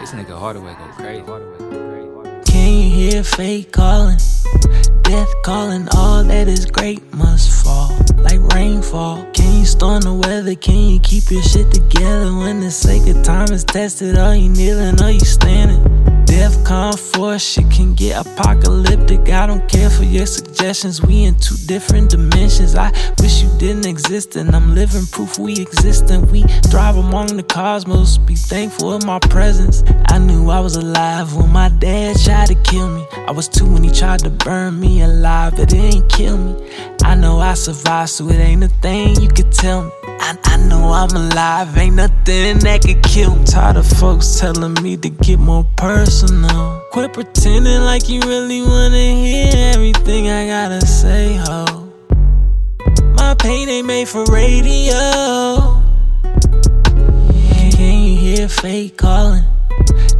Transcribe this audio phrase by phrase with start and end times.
[0.00, 1.83] This nigga Hardaway go crazy.
[2.94, 4.18] Hear fate calling?
[5.02, 7.88] Death calling, all that is great must fall
[8.18, 9.26] like rainfall.
[9.32, 10.54] Can you storm the weather?
[10.54, 14.16] Can you keep your shit together when the sake of time is tested?
[14.16, 15.82] Are you kneeling or you standing?
[16.24, 19.28] DEFCON 4 shit can get apocalyptic.
[19.28, 21.00] I don't care for your suggestions.
[21.00, 22.74] We in two different dimensions.
[22.74, 22.90] I
[23.20, 26.10] wish you didn't exist, and I'm living proof we exist.
[26.10, 28.18] And we thrive among the cosmos.
[28.18, 29.84] Be thankful of my presence.
[30.06, 33.06] I knew I was alive when my dad tried to kill me.
[33.26, 36.70] I was two when he tried to burn me alive, but it ain't kill me.
[37.02, 39.90] I know I survived, so it ain't a thing you could tell me.
[40.04, 43.44] I, I know I'm alive, ain't nothing that could kill me.
[43.44, 46.82] Tired of folks telling me to get more personal.
[46.92, 51.90] Quit pretending like you really wanna hear everything I gotta say, ho.
[53.16, 55.82] My pain ain't made for radio.
[57.76, 59.44] Can you hear fate calling?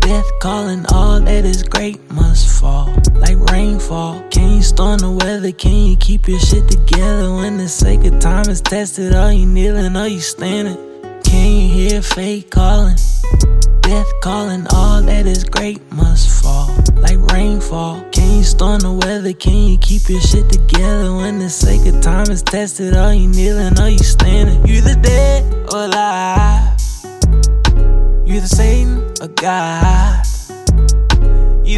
[0.00, 2.05] Death calling, all that is great
[2.36, 4.22] must fall like rainfall.
[4.28, 5.52] Can you storm the weather?
[5.52, 9.14] Can you keep your shit together when the sake of time is tested?
[9.14, 9.96] Are you kneeling?
[9.96, 10.76] Are you standing?
[11.22, 12.96] Can you hear fate calling?
[13.80, 18.04] Death calling, all that is great must fall like rainfall.
[18.12, 19.32] Can you storm the weather?
[19.32, 22.94] Can you keep your shit together when the sake of time is tested?
[22.94, 23.80] Are you kneeling?
[23.80, 24.60] Are you standing?
[24.66, 25.42] You the dead
[25.72, 26.76] or alive?
[28.28, 30.35] You the Satan or God?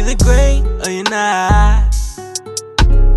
[0.09, 1.95] You the great or you're not.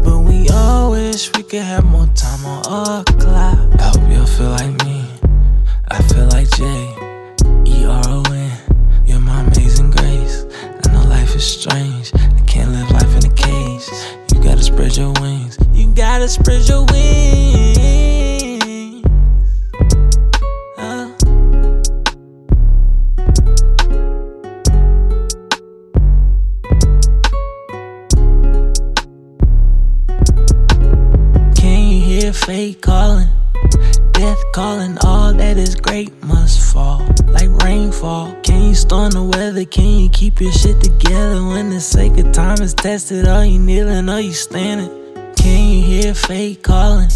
[0.05, 3.81] But we all wish we could have more time on our clock.
[3.81, 5.07] I hope you'll feel like me.
[5.91, 6.95] I feel like Jay.
[7.65, 8.53] E R O N.
[9.07, 10.45] You're my amazing grace.
[10.85, 12.13] I know life is strange.
[12.15, 13.89] I can't live life in a cage.
[14.35, 15.59] You gotta spread your wings.
[15.73, 17.52] You gotta spread your wings.
[32.45, 33.29] Fate calling?
[34.13, 36.98] Death calling, all that is great must fall
[37.29, 38.35] like rainfall.
[38.42, 39.64] Can you storm the weather?
[39.64, 43.29] Can you keep your shit together when the sake of time is tested?
[43.29, 44.08] Are you kneeling?
[44.08, 44.91] Are you standing?
[45.36, 47.08] Can you hear fate calling?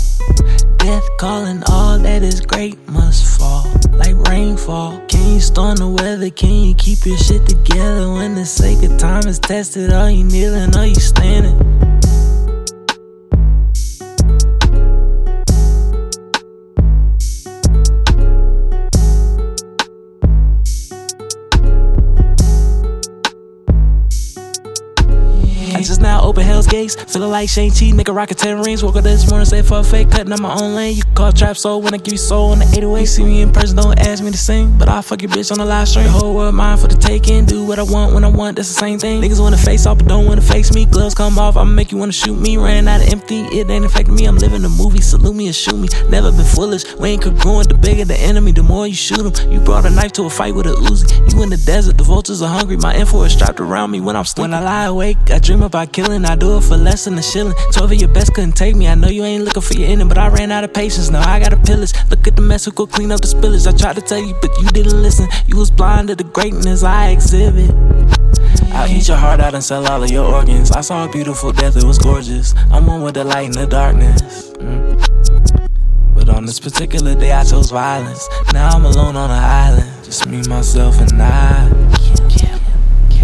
[0.77, 5.01] Death calling, all that is great must fall like rainfall.
[5.09, 6.31] Can you storm the weather?
[6.31, 9.93] Can you keep your shit together when the sake of time is tested?
[9.93, 10.77] Are you kneeling?
[10.77, 11.76] Are you standing?
[25.87, 28.83] I just now open Hell's Gates, feeling like Shang-Chi, nigga rockin' 10 rings.
[28.83, 30.97] Woke up this morning, say for a fake, cutting up my own lane.
[30.97, 33.07] You call trap soul when I give you soul on the 808.
[33.07, 35.59] See me in person, don't ask me to sing, but I'll fuck your bitch on
[35.59, 36.09] the live stream.
[36.09, 38.75] Whole world mine for the taking, do what I want when I want, that's the
[38.75, 39.23] same thing.
[39.23, 40.87] Niggas wanna face off, but don't wanna face me.
[40.87, 42.57] Gloves come off, I'ma make you wanna shoot me.
[42.57, 44.25] Ran out of empty, it ain't affecting me.
[44.25, 45.87] I'm living the movie, salute me and shoot me.
[46.11, 47.69] Never been foolish, we ain't congruent.
[47.69, 49.53] The bigger the enemy, the more you shoot him.
[49.53, 51.33] You brought a knife to a fight with a Uzi.
[51.33, 52.77] You in the desert, the vultures are hungry.
[52.77, 54.51] My info is strapped around me when I'm sleeping.
[54.51, 56.25] When I lie awake, I dream about killing.
[56.25, 57.55] I do it for less than a shilling.
[57.73, 58.89] Twelve of your best couldn't take me.
[58.89, 61.11] I know you ain't looking for your ending, but I ran out of patience.
[61.11, 61.93] Now I gotta pillage.
[62.09, 63.67] Look at the mess who go clean up the spillage.
[63.67, 65.29] I tried to tell you, but you didn't listen.
[65.47, 67.75] You was blind to the greatness I exhibit.
[68.73, 70.71] I'll eat your heart out and sell all of your organs.
[70.71, 72.55] I saw a beautiful death, it was gorgeous.
[72.71, 74.53] I'm one with the light and the darkness.
[74.53, 76.15] Mm.
[76.15, 78.29] But on this particular day, I chose violence.
[78.53, 80.05] Now I'm alone on an island.
[80.05, 81.71] Just me, myself, and I.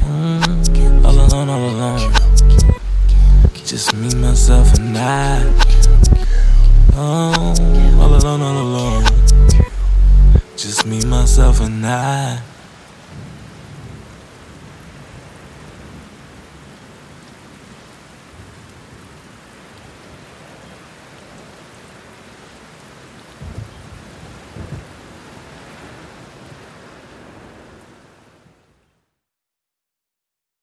[0.00, 1.04] Mm.
[1.04, 2.11] All alone, all alone.
[3.72, 5.40] Just me, myself, and I.
[6.92, 7.54] Oh,
[8.02, 9.04] all alone, all alone.
[10.58, 12.51] Just me, myself, and I.